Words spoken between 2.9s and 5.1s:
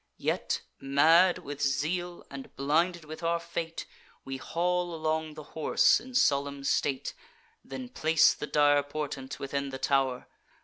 with our fate, We haul